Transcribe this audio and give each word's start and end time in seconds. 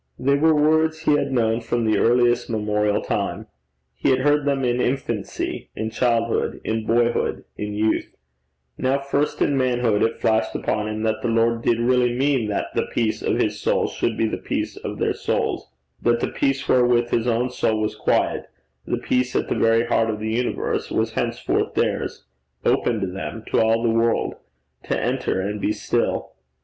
They 0.17 0.33
were 0.33 0.55
words 0.55 1.01
he 1.01 1.11
had 1.15 1.31
known 1.31 1.61
from 1.61 1.85
the 1.85 1.99
earliest 1.99 2.49
memorial 2.49 3.03
time. 3.03 3.45
He 3.93 4.09
had 4.09 4.21
heard 4.21 4.45
them 4.45 4.65
in 4.65 4.81
infancy, 4.81 5.69
in 5.75 5.91
childhood, 5.91 6.59
in 6.63 6.87
boyhood, 6.87 7.43
in 7.55 7.75
youth: 7.75 8.15
now 8.79 8.97
first 8.97 9.43
in 9.43 9.55
manhood 9.55 10.01
it 10.01 10.19
flashed 10.19 10.55
upon 10.55 10.87
him 10.87 11.03
that 11.03 11.21
the 11.21 11.27
Lord 11.27 11.61
did 11.61 11.79
really 11.79 12.13
mean 12.15 12.47
that 12.49 12.69
the 12.73 12.87
peace 12.91 13.21
of 13.21 13.37
his 13.37 13.59
soul 13.59 13.87
should 13.87 14.17
be 14.17 14.25
the 14.27 14.37
peace 14.39 14.75
of 14.75 14.97
their 14.97 15.13
souls; 15.13 15.69
that 16.01 16.19
the 16.19 16.29
peace 16.29 16.67
wherewith 16.67 17.11
his 17.11 17.27
own 17.27 17.51
soul 17.51 17.79
was 17.79 17.93
quiet, 17.93 18.45
the 18.87 18.97
peace 18.97 19.35
at 19.35 19.49
the 19.49 19.53
very 19.55 19.85
heart 19.85 20.09
of 20.09 20.19
the 20.19 20.31
universe, 20.31 20.89
was 20.89 21.11
henceforth 21.11 21.75
theirs 21.75 22.25
open 22.65 23.01
to 23.01 23.05
them, 23.05 23.43
to 23.51 23.61
all 23.61 23.83
the 23.83 23.89
world, 23.91 24.33
to 24.85 24.99
enter 24.99 25.39
and 25.39 25.61
be 25.61 25.71
still. 25.71 26.31